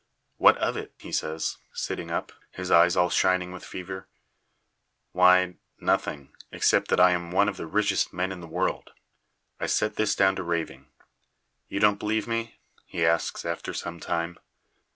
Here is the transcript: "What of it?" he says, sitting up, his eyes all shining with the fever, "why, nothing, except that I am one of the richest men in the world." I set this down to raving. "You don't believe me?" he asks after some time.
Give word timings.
"What 0.37 0.57
of 0.57 0.77
it?" 0.77 0.95
he 0.97 1.11
says, 1.11 1.59
sitting 1.73 2.09
up, 2.09 2.31
his 2.49 2.71
eyes 2.71 2.97
all 2.97 3.11
shining 3.11 3.51
with 3.51 3.61
the 3.61 3.67
fever, 3.67 4.07
"why, 5.11 5.57
nothing, 5.79 6.33
except 6.51 6.87
that 6.87 6.99
I 6.99 7.11
am 7.11 7.29
one 7.29 7.47
of 7.47 7.55
the 7.57 7.67
richest 7.67 8.11
men 8.11 8.31
in 8.31 8.41
the 8.41 8.47
world." 8.47 8.93
I 9.59 9.67
set 9.67 9.97
this 9.97 10.15
down 10.15 10.35
to 10.37 10.43
raving. 10.43 10.87
"You 11.67 11.79
don't 11.79 11.99
believe 11.99 12.27
me?" 12.27 12.57
he 12.87 13.05
asks 13.05 13.45
after 13.45 13.75
some 13.75 13.99
time. 13.99 14.39